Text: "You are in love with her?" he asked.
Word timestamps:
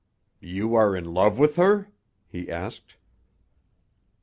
"You 0.39 0.73
are 0.73 0.95
in 0.95 1.13
love 1.13 1.37
with 1.37 1.57
her?" 1.57 1.91
he 2.25 2.49
asked. 2.49 2.95